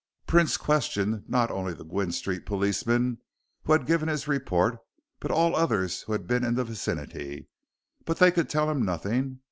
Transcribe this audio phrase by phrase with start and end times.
[0.25, 3.19] Prince questioned not only the Gwynne Street policeman,
[3.65, 4.79] who had given his report,
[5.19, 7.49] but all others who had been in the vicinity.
[8.05, 9.39] But they could tell him nothing.